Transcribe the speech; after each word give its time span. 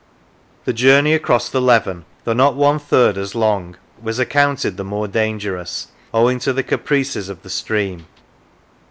The 0.65 0.73
journey 0.73 1.13
across 1.13 1.47
the 1.47 1.61
Leven, 1.61 2.05
though 2.23 2.33
not 2.33 2.55
one 2.55 2.79
third 2.79 3.19
as 3.19 3.35
long, 3.35 3.75
was 4.01 4.17
accounted 4.17 4.75
the 4.75 4.83
more 4.83 5.07
dangerous, 5.07 5.89
owing 6.11 6.39
to 6.39 6.51
the 6.51 6.63
caprices 6.63 7.29
of 7.29 7.43
the 7.43 7.51
stream. 7.51 8.07